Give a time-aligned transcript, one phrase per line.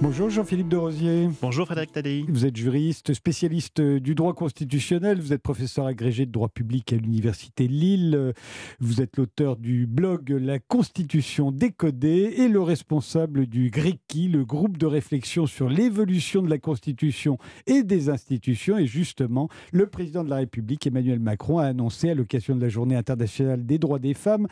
[0.00, 1.28] Bonjour Jean-Philippe de Rosier.
[1.42, 2.24] Bonjour Frédéric Tadei.
[2.28, 6.96] Vous êtes juriste, spécialiste du droit constitutionnel, vous êtes professeur agrégé de droit public à
[6.96, 8.32] l'Université Lille,
[8.78, 14.78] vous êtes l'auteur du blog La Constitution décodée et le responsable du GRICI, le groupe
[14.78, 17.36] de réflexion sur l'évolution de la Constitution
[17.66, 18.78] et des institutions.
[18.78, 22.68] Et justement, le président de la République, Emmanuel Macron, a annoncé à l'occasion de la
[22.68, 24.46] Journée internationale des droits des femmes,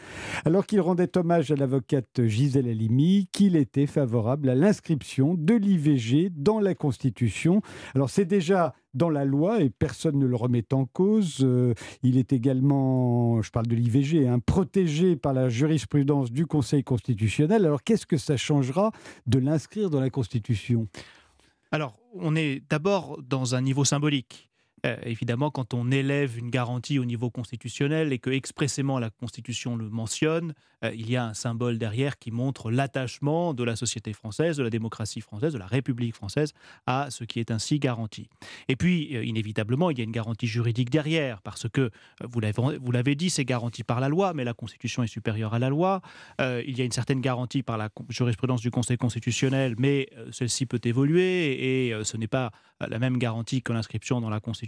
[0.45, 6.31] alors qu'il rendait hommage à l'avocate Gisèle Halimi, qu'il était favorable à l'inscription de l'IVG
[6.31, 7.63] dans la Constitution.
[7.95, 11.39] Alors c'est déjà dans la loi et personne ne le remet en cause.
[11.43, 16.83] Euh, il est également, je parle de l'IVG, hein, protégé par la jurisprudence du Conseil
[16.83, 17.65] constitutionnel.
[17.65, 18.93] Alors qu'est-ce que ça changera
[19.27, 20.89] de l'inscrire dans la Constitution?
[21.71, 24.51] Alors on est d'abord dans un niveau symbolique.
[24.85, 29.77] Euh, évidemment, quand on élève une garantie au niveau constitutionnel et que expressément la Constitution
[29.77, 30.53] le mentionne,
[30.85, 34.63] euh, il y a un symbole derrière qui montre l'attachement de la société française, de
[34.63, 36.53] la démocratie française, de la République française
[36.87, 38.29] à ce qui est ainsi garanti.
[38.69, 41.91] Et puis, euh, inévitablement, il y a une garantie juridique derrière, parce que,
[42.23, 42.41] vous
[42.93, 46.01] l'avez dit, c'est garanti par la loi, mais la Constitution est supérieure à la loi.
[46.39, 50.81] il y a une certaine garantie par la jurisprudence du Conseil constitutionnel, mais celle-ci peut
[50.85, 54.66] évoluer et ce n'est pas la même garantie que l'inscription dans la Constitution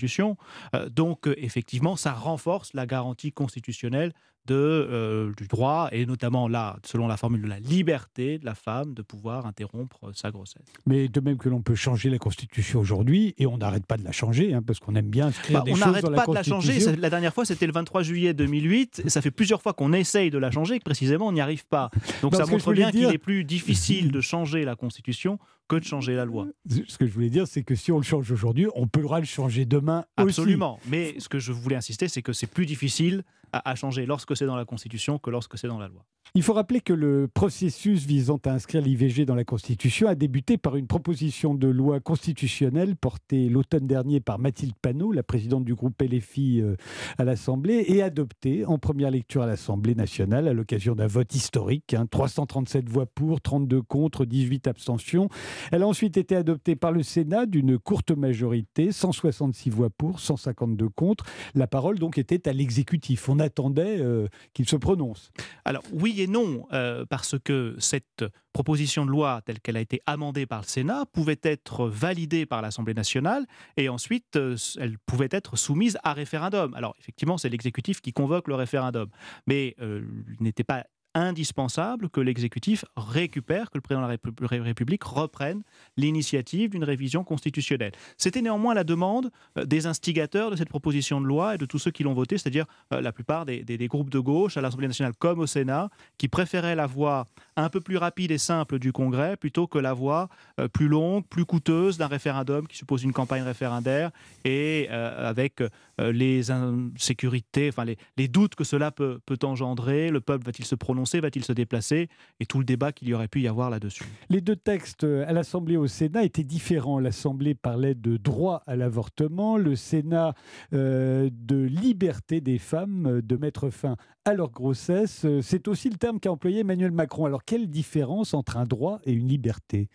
[0.74, 4.12] euh, donc, euh, effectivement, ça renforce la garantie constitutionnelle
[4.46, 8.54] de, euh, du droit, et notamment là, selon la formule de la liberté de la
[8.54, 10.64] femme de pouvoir interrompre sa grossesse.
[10.86, 14.04] Mais de même que l'on peut changer la Constitution aujourd'hui, et on n'arrête pas de
[14.04, 16.34] la changer, hein, parce qu'on aime bien bah, des on choses On n'arrête pas de
[16.34, 16.96] la changer.
[16.96, 19.02] La dernière fois, c'était le 23 juillet 2008.
[19.04, 21.40] Et ça fait plusieurs fois qu'on essaye de la changer, et que précisément, on n'y
[21.40, 21.90] arrive pas.
[22.22, 26.14] Donc ça montre bien qu'il est plus difficile de changer la Constitution que de changer
[26.14, 26.46] la loi.
[26.88, 29.26] Ce que je voulais dire, c'est que si on le change aujourd'hui, on pourra le
[29.26, 30.80] changer demain Absolument.
[30.88, 34.46] Mais ce que je voulais insister, c'est que c'est plus difficile à, changer lorsque c'est
[34.46, 36.04] dans la Constitution que lorsque c'est dans la loi.
[36.34, 40.58] Il faut rappeler que le processus visant à inscrire l'IVG dans la Constitution a débuté
[40.58, 45.74] par une proposition de loi constitutionnelle portée l'automne dernier par Mathilde Panot, la présidente du
[45.74, 46.76] groupe LFI euh,
[47.16, 51.96] à l'Assemblée, et adoptée en première lecture à l'Assemblée nationale à l'occasion d'un vote historique.
[52.10, 52.90] 337 hein.
[52.90, 55.30] voix pour, 32 contre, 18 abstentions.
[55.72, 60.90] Elle a ensuite été adoptée par le Sénat d'une courte majorité, 166 voix pour, 152
[60.90, 61.24] contre.
[61.54, 65.30] La parole donc était à l'exécutif attendait euh, qu'il se prononce.
[65.64, 70.00] Alors oui et non, euh, parce que cette proposition de loi telle qu'elle a été
[70.06, 75.28] amendée par le Sénat pouvait être validée par l'Assemblée nationale et ensuite euh, elle pouvait
[75.30, 76.74] être soumise à référendum.
[76.74, 79.08] Alors effectivement, c'est l'exécutif qui convoque le référendum,
[79.46, 80.04] mais il
[80.40, 80.84] n'était pas
[81.18, 85.62] indispensable que l'exécutif récupère, que le président de la République reprenne
[85.96, 87.92] l'initiative d'une révision constitutionnelle.
[88.16, 91.78] C'était néanmoins la demande euh, des instigateurs de cette proposition de loi et de tous
[91.78, 95.14] ceux qui l'ont votée, c'est-à-dire euh, la plupart des, groupes de gauche à l'Assemblée nationale
[95.18, 99.36] comme au Sénat, qui préféraient la voie un peu plus rapide et simple du Congrès
[99.36, 100.28] plutôt que la voie
[100.60, 104.10] euh, plus longue, plus coûteuse d'un référendum qui suppose une campagne référendaire
[104.44, 105.62] et avec
[105.98, 107.84] les insécurités, enfin
[108.16, 110.10] les, doutes que cela peut, peut engendrer.
[110.10, 112.08] Le peuple va-t-il se prononcer va-t-il se déplacer
[112.40, 114.04] Et tout le débat qu'il y aurait pu y avoir là-dessus.
[114.28, 116.98] Les deux textes euh, à l'Assemblée et au Sénat étaient différents.
[117.00, 120.34] L'Assemblée parlait de droit à l'avortement, le Sénat
[120.74, 125.24] euh, de liberté des femmes euh, de mettre fin à leur grossesse.
[125.40, 127.24] C'est aussi le terme qu'a employé Emmanuel Macron.
[127.24, 129.88] Alors quelle différence entre un droit et une liberté?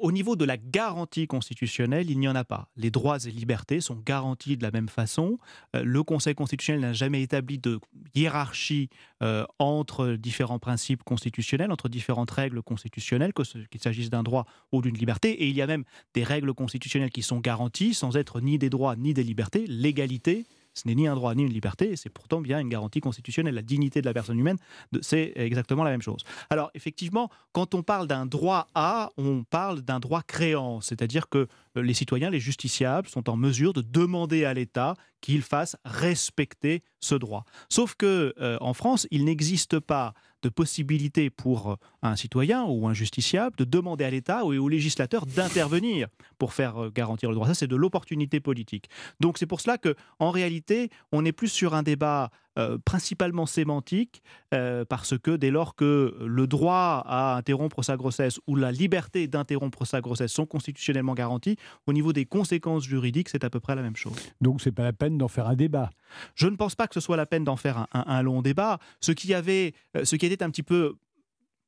[0.00, 2.68] Au niveau de la garantie constitutionnelle, il n'y en a pas.
[2.76, 5.38] Les droits et libertés sont garantis de la même façon.
[5.74, 7.80] Euh, le Conseil constitutionnel n'a jamais établi de
[8.14, 8.88] hiérarchie
[9.22, 14.96] euh, entre différents principes constitutionnels, entre différentes règles constitutionnelles, qu'il s'agisse d'un droit ou d'une
[14.96, 15.30] liberté.
[15.30, 18.70] Et il y a même des règles constitutionnelles qui sont garanties sans être ni des
[18.70, 19.66] droits ni des libertés.
[19.66, 20.46] L'égalité,
[20.78, 23.54] ce n'est ni un droit ni une liberté, c'est pourtant bien une garantie constitutionnelle.
[23.54, 24.56] La dignité de la personne humaine,
[25.02, 26.22] c'est exactement la même chose.
[26.50, 31.48] Alors effectivement, quand on parle d'un droit à, on parle d'un droit créant, c'est-à-dire que
[31.76, 36.82] euh, les citoyens, les justiciables, sont en mesure de demander à l'État qu'il fasse respecter
[37.00, 37.44] ce droit.
[37.68, 42.86] Sauf que euh, en France, il n'existe pas de possibilité pour euh, un citoyen ou
[42.86, 46.08] un justiciable de demander à l'État ou au législateur d'intervenir
[46.38, 47.46] pour faire garantir le droit.
[47.48, 48.88] Ça, c'est de l'opportunité politique.
[49.20, 53.46] Donc c'est pour cela que, en réalité, on est plus sur un débat euh, principalement
[53.46, 54.22] sémantique,
[54.52, 59.28] euh, parce que dès lors que le droit à interrompre sa grossesse ou la liberté
[59.28, 61.56] d'interrompre sa grossesse sont constitutionnellement garantis,
[61.86, 64.16] au niveau des conséquences juridiques, c'est à peu près la même chose.
[64.40, 65.90] Donc c'est pas la peine d'en faire un débat.
[66.34, 68.78] Je ne pense pas que ce soit la peine d'en faire un, long débat.
[69.00, 70.96] Ce qui avait, euh, ce qui était un petit peu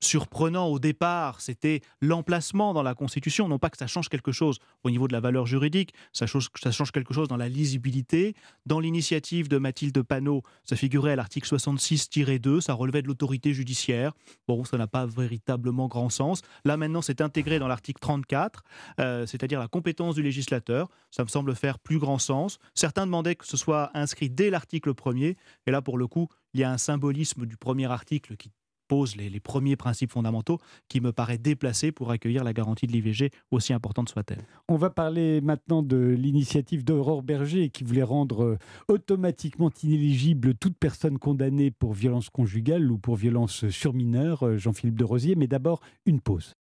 [0.00, 3.48] surprenant au départ, c'était l'emplacement dans la Constitution.
[3.48, 6.50] Non pas que ça change quelque chose au niveau de la valeur juridique, ça change,
[6.92, 8.34] quelque chose dans la lisibilité.
[8.66, 14.12] Dans l'initiative de Mathilde Panot, ça figurait à l'article 66-2, ça relevait de l'autorité judiciaire.
[14.48, 16.42] Bon, ça n'a pas véritablement grand sens.
[16.64, 18.62] Là maintenant, c'est intégré dans l'article 34,
[19.00, 20.88] euh, c'est-à-dire la compétence du législateur.
[21.10, 22.58] Ça me semble faire plus grand sens.
[22.74, 25.36] Certains demandaient que ce soit inscrit dès l'article premier,
[25.66, 28.50] et là pour le coup, il y a un symbolisme du premier article qui
[28.90, 30.58] pose les, premiers principes fondamentaux
[30.88, 34.42] qui me paraît déplacé pour accueillir la garantie de l'IVG, aussi importante soit-elle.
[34.66, 38.58] On va parler maintenant de l'initiative d'Aurore Berger qui voulait rendre euh,
[38.88, 44.98] automatiquement inéligible toute personne condamnée pour violence conjugale ou pour violence sur mineur, euh, Jean-Philippe
[44.98, 45.36] de Rosier.
[45.36, 46.56] Mais d'abord, une pause.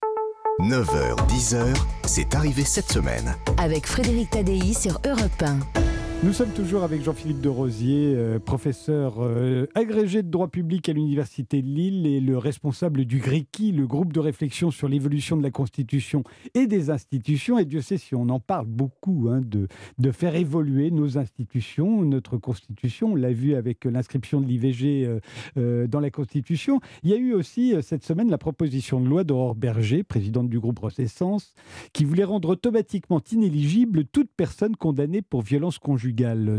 [0.60, 3.34] 9h, 10h, c'est arrivé cette semaine.
[3.58, 5.89] Avec Frédéric Tadei sur Europe 1.
[6.22, 10.92] Nous sommes toujours avec Jean-Philippe de Rosier, euh, professeur euh, agrégé de droit public à
[10.92, 15.44] l'Université de Lille et le responsable du GRICI, le groupe de réflexion sur l'évolution de
[15.44, 16.26] la Constitution
[16.56, 17.58] et des institutions.
[17.58, 22.36] Et Dieu sait si on en parle beaucoup, hein, de, faire évoluer nos institutions, notre
[22.36, 23.14] Constitution.
[23.14, 25.22] On l'a vu avec l'inscription de l'IVG
[25.56, 26.82] euh, dans la Constitution.
[27.04, 30.60] Il y a eu aussi cette semaine la proposition de loi d'Aurore Berger, présidente du
[30.60, 31.54] groupe Renaissance,
[31.94, 36.09] qui voulait rendre automatiquement inéligible toute personne condamnée pour violence conjugale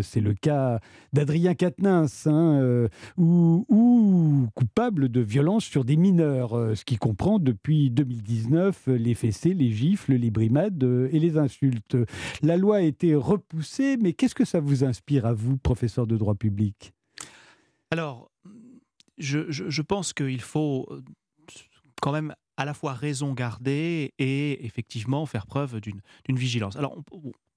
[0.03, 0.81] c'est le cas
[1.13, 7.39] d'Adrien Quatennens, hein, euh, ou, coupable de violence sur des mineurs, euh, ce qui comprend
[7.39, 11.97] depuis 2019 les fessées, les gifles, les brimades euh, et les insultes.
[12.43, 16.17] La loi a été repoussée, mais qu'est-ce que ça vous inspire à vous, professeur de
[16.17, 16.93] droit public?
[17.91, 18.31] Alors,
[19.19, 20.89] je pense qu'il faut
[22.01, 26.77] quand même à la fois raison garder et effectivement faire preuve d'une vigilance.
[26.77, 26.99] Alors,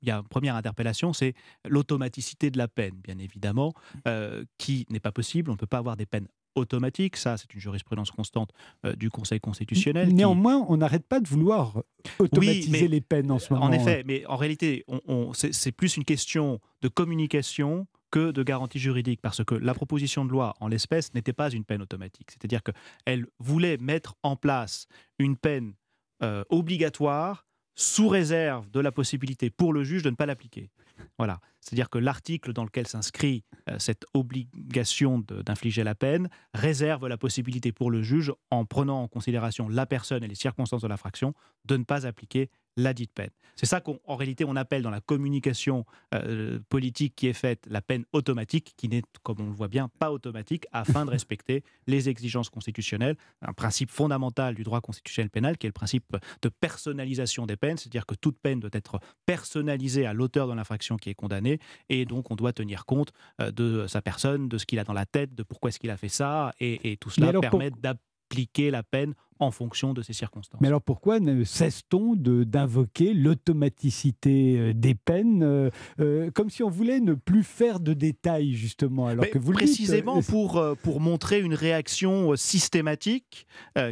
[0.03, 1.33] il y a une première interpellation, c'est
[1.67, 3.73] l'automaticité de la peine, bien évidemment,
[4.07, 5.49] euh, qui n'est pas possible.
[5.49, 7.15] On ne peut pas avoir des peines automatiques.
[7.15, 8.51] Ça, c'est une jurisprudence constante
[8.85, 10.13] euh, du Conseil constitutionnel.
[10.13, 11.81] Néanmoins, on n'arrête pas de vouloir
[12.19, 13.65] automatiser les peines en ce moment.
[13.65, 14.85] En effet, mais en réalité,
[15.33, 20.29] c'est plus une question de communication que de garantie juridique, parce que la proposition de
[20.29, 22.29] loi, en l'espèce, n'était pas une peine automatique.
[22.29, 24.85] C'est-à-dire qu'elle voulait mettre en place
[25.17, 25.73] une peine
[26.21, 30.69] euh, obligatoire sous réserve de la possibilité pour le juge de ne pas l'appliquer.
[31.17, 31.39] Voilà.
[31.59, 37.71] C'est-à-dire que l'article dans lequel s'inscrit euh, cette obligation d'infliger la peine réserve la possibilité
[37.71, 41.33] pour le juge, en prenant en considération la personne et les circonstances de l'infraction,
[41.65, 43.29] de ne pas appliquer la dite peine.
[43.55, 47.81] C'est ça qu'en réalité on appelle dans la communication euh, politique qui est faite la
[47.81, 52.09] peine automatique, qui n'est, comme on le voit bien, pas automatique, afin de respecter les
[52.09, 57.45] exigences constitutionnelles, un principe fondamental du droit constitutionnel pénal, qui est le principe de personnalisation
[57.45, 61.15] des peines, c'est-à-dire que toute peine doit être personnalisée à l'auteur de l'infraction qui est
[61.15, 61.59] condamné,
[61.89, 64.93] et donc on doit tenir compte euh, de sa personne, de ce qu'il a dans
[64.93, 68.83] la tête, de pourquoi est-ce qu'il a fait ça, et, tout cela permet d'appliquer la
[68.83, 70.61] peine en fonction de ces circonstances.
[70.61, 75.69] Mais alors pourquoi ne cesse-t-on d'invoquer l'automaticité euh, des peines, euh,
[75.99, 80.19] euh, comme si on voulait ne plus faire de détails, justement alors que vous Précisément
[80.19, 83.45] dites, pour, pour montrer une réaction systématique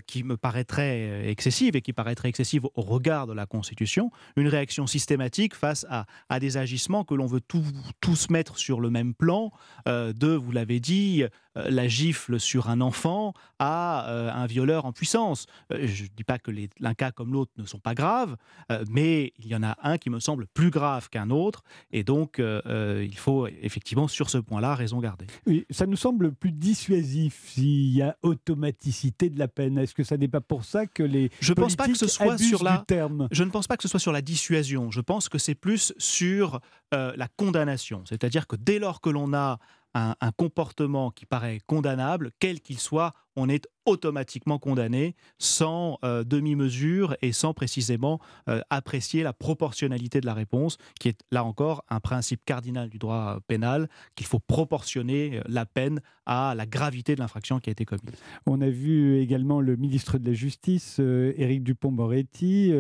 [0.08, 4.88] qui me paraîtrait excessive et qui paraîtrait excessive au regard de la Constitution, une réaction
[4.88, 9.52] systématique face à, à des agissements que l'on veut tous mettre sur le même plan,
[9.86, 11.24] de, vous l'avez dit,
[11.56, 15.46] la gifle sur un enfant à un violeur en puissance.
[15.72, 18.36] Euh, je ne dis pas que l'un cas comme l'autre ne sont pas graves,
[18.72, 22.04] euh, mais il y en a un qui me semble plus grave qu'un autre, et
[22.04, 25.28] donc euh, il faut effectivement sur ce point-là raison garder.
[25.46, 29.78] Oui, ça nous semble plus dissuasif s'il y a automaticité de la peine.
[29.78, 32.38] Est-ce que ça n'est pas pour ça que les je pense pas que ce soit
[32.38, 33.28] sur la terme?
[33.32, 34.92] Je ne pense pas que ce soit sur la dissuasion.
[34.92, 36.60] Je pense que c'est plus sur
[36.92, 38.04] la condamnation.
[38.06, 39.60] C'est-à-dire que dès lors que l'on a
[39.94, 47.16] un, comportement qui paraît condamnable, quel qu'il soit, on est automatiquement condamné sans euh, demi-mesure
[47.22, 52.00] et sans précisément euh, apprécier la proportionnalité de la réponse, qui est là encore un
[52.00, 57.20] principe cardinal du droit pénal, qu'il faut proportionner euh, la peine à la gravité de
[57.20, 58.04] l'infraction qui a été commise.
[58.46, 62.72] On a vu également le ministre de la Justice, Éric Dupont-Moretti,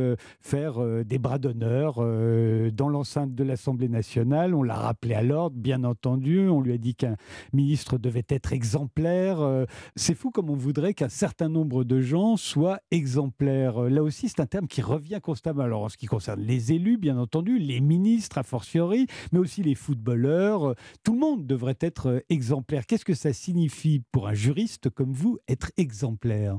[0.41, 4.53] faire des bras d'honneur dans l'enceinte de l'Assemblée nationale.
[4.53, 6.48] On l'a rappelé à l'ordre, bien entendu.
[6.48, 7.17] On lui a dit qu'un
[7.51, 9.65] ministre devait être exemplaire.
[9.96, 13.81] C'est fou on voudrait qu'un certain nombre de gens soient exemplaires.
[13.81, 15.63] Là aussi, c'est un terme qui revient constamment.
[15.63, 19.63] Alors, en ce qui concerne les élus, bien entendu, les ministres a fortiori, mais aussi
[19.63, 22.86] les footballeurs, tout le monde devrait être exemplaire.
[22.86, 26.57] Qu'est-ce que ça signifie pour un juriste comme vous, être exemplaire?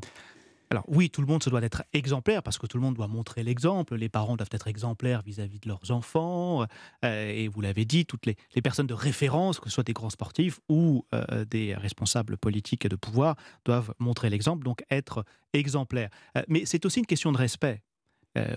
[0.72, 3.06] Alors oui, tout le monde se doit d'être exemplaire parce que tout le monde doit
[3.06, 3.94] montrer l'exemple.
[3.94, 6.64] Les parents doivent être exemplaires vis-à-vis de leurs enfants.
[7.04, 10.08] Euh, et vous l'avez dit, toutes les, personnes de référence, que ce soit des grands
[10.08, 13.36] sportifs ou euh, des responsables politiques et de pouvoir,
[13.66, 16.08] doivent montrer l'exemple, donc être exemplaires.
[16.38, 17.82] Euh, mais c'est aussi une question de respect.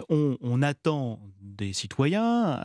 [0.07, 2.63] On, attend des citoyens,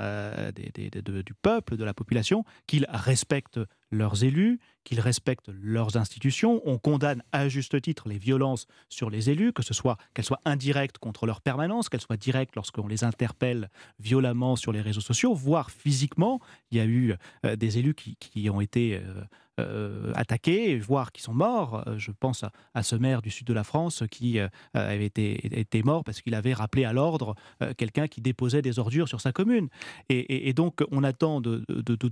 [0.54, 3.58] du peuple, de la population, qu'ils respectent
[3.90, 6.60] leurs élus, qu'ils respectent leurs institutions.
[6.64, 10.40] On condamne à juste titre les violences sur les élus, que ce soit qu'elles soient
[10.44, 15.34] indirectes contre leur permanence, qu'elles soient directes lorsqu'on les interpelle violemment sur les réseaux sociaux,
[15.34, 16.40] voire physiquement.
[16.70, 19.24] Il y a eu euh, des élus qui, ont été euh,
[19.60, 21.84] euh, attaqués, voire qui sont morts.
[21.96, 22.44] Je pense
[22.74, 24.38] à, ce maire du sud de la France qui
[24.72, 27.34] avait été, mort parce qu'il avait rappelé à l'ordre
[27.76, 29.68] quelqu'un qui déposait des ordures sur sa commune.
[30.08, 31.64] Et, donc, on attend de,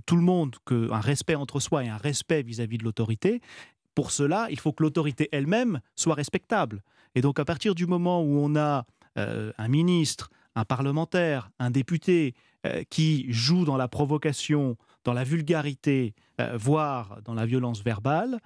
[0.05, 3.41] tout le monde qu'un respect entre soi et un respect vis-à-vis de l'autorité.
[3.95, 6.83] Pour cela, il faut que l'autorité elle-même soit respectable.
[7.15, 8.85] Et donc à partir du moment où on a
[9.17, 12.35] euh, un ministre, un parlementaire, un député
[12.65, 18.39] euh, qui joue dans la provocation, dans la vulgarité, euh, voire dans la violence verbale,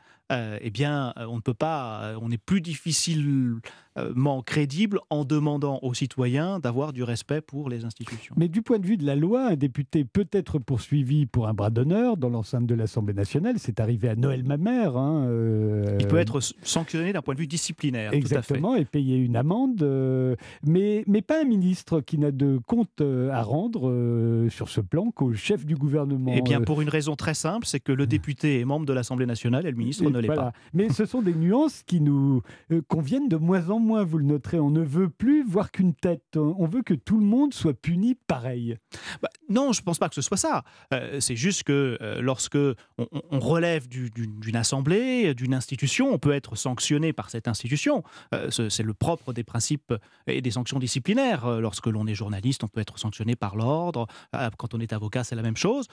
[0.62, 6.58] eh bien, on ne peut pas, on est plus difficilement crédible en demandant aux citoyens
[6.58, 8.34] d'avoir du respect pour les institutions.
[8.36, 11.54] Mais du point de vue de la loi, un député peut être poursuivi pour un
[11.54, 13.58] bras d'honneur dans l'enceinte de l'Assemblée nationale.
[13.60, 14.98] C'est arrivé à Noël Mamère.
[14.98, 15.28] Hein,
[16.00, 18.12] Il peut être sanctionné d'un point de vue disciplinaire.
[18.12, 19.84] Exactement, et payer une amende,
[20.66, 25.34] mais, mais pas un ministre qui n'a de compte à rendre sur ce plan qu'au
[25.34, 26.34] chef du gouvernement.
[26.36, 29.26] Eh bien, pour une raison très simple, c'est que le député est membre de l'Assemblée
[29.26, 30.54] nationale et le ministre ne l'est pas.
[30.74, 34.26] Mais ce sont des nuances qui nous euh, conviennent de moins en moins, vous le
[34.26, 34.60] noterez.
[34.60, 36.38] On ne veut plus voir qu'une tête.
[36.38, 38.78] On veut que tout le monde soit puni pareil.
[39.22, 40.64] Bah, non, je ne pense pas que ce soit ça.
[40.94, 46.56] Euh, c'est juste que euh, lorsque on, relève d'une assemblée, d'une institution, on peut être
[46.56, 48.04] sanctionné par cette institution.
[48.50, 49.94] c'est le propre des principes
[50.28, 51.60] et des sanctions disciplinaires.
[51.60, 54.08] lorsque l'on est journaliste, on peut être sanctionné par l'ordre.
[54.58, 55.88] quand on est avocat, c'est la même chose.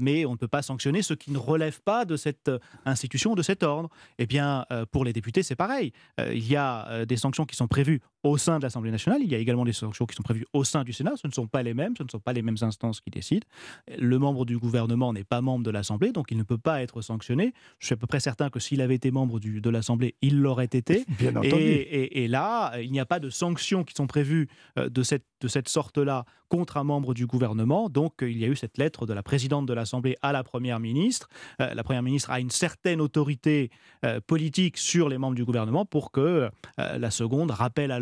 [0.00, 2.50] mais on ne peut pas sanctionner ceux qui ne relèvent pas de cette
[2.84, 3.90] institution, de cet ordre.
[4.18, 5.92] Eh bien, pour les députés, c'est pareil.
[6.18, 9.20] il y a des sanctions qui sont prévues au sein de l'Assemblée nationale.
[9.22, 11.12] Il y a également des sanctions qui sont prévues au sein du Sénat.
[11.16, 13.46] Ce ne sont pas les mêmes, ce ne sont pas les mêmes instances qui décident.
[13.98, 17.02] Le membre du gouvernement n'est pas membre de l'Assemblée, donc il ne peut pas être
[17.02, 17.52] sanctionné.
[17.78, 20.40] Je suis à peu près certain que s'il avait été membre du, de l'Assemblée, il
[20.40, 21.04] l'aurait été.
[21.18, 21.54] Bien entendu.
[21.54, 25.24] Et, et, là, il n'y a pas de sanctions qui sont prévues euh, de cette,
[25.40, 27.88] de cette sorte-là contre un membre du gouvernement.
[27.88, 30.78] Donc, il y a eu cette lettre de la présidente de l'Assemblée à la Première
[30.78, 31.28] ministre.
[31.60, 33.70] Euh, la Première ministre a une certaine autorité
[34.04, 37.98] euh, politique sur les membres du gouvernement pour que la seconde rappelle à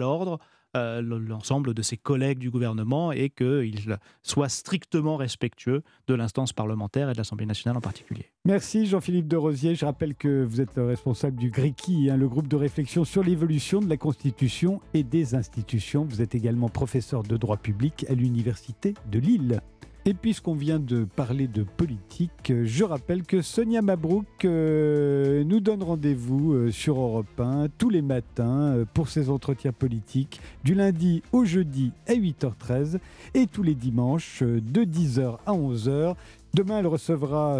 [0.76, 3.78] euh, l'ensemble de ses collègues du gouvernement et qu'il
[4.22, 8.32] soit strictement respectueux de l'instance parlementaire et de l'Assemblée nationale en particulier.
[8.44, 9.76] Merci Jean-Philippe de Rosier.
[9.76, 13.22] Je rappelle que vous êtes le responsable du GRICI, hein, le groupe de réflexion sur
[13.22, 16.04] l'évolution de la Constitution et des institutions.
[16.04, 19.60] Vous êtes également professeur de droit public à l'Université de Lille.
[20.06, 25.82] Et puisqu'on vient de parler de politique, je rappelle que Sonia Mabrouk euh, nous donne
[25.82, 31.22] rendez-vous euh, sur Europe 1 tous les matins euh, pour ses entretiens politiques, du lundi
[31.32, 32.98] au jeudi à 8h13
[33.32, 36.16] et tous les dimanches de 10h à 11h.
[36.52, 37.58] Demain, elle recevra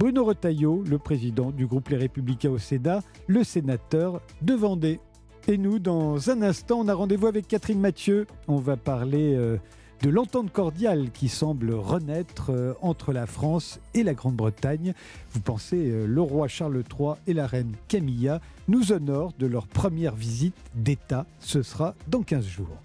[0.00, 4.98] Bruno Retailleau, le président du groupe Les Républicains au Sénat, le sénateur de Vendée.
[5.46, 8.26] Et nous, dans un instant, on a rendez-vous avec Catherine Mathieu.
[8.48, 9.58] On va parler
[10.02, 14.94] de l'entente cordiale qui semble renaître euh, entre la France et la Grande-Bretagne.
[15.32, 19.66] Vous pensez, euh, le roi Charles III et la reine Camilla nous honorent de leur
[19.66, 21.26] première visite d'État.
[21.40, 22.82] Ce sera dans 15 jours.